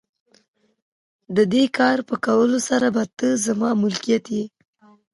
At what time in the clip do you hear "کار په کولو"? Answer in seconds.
1.77-2.59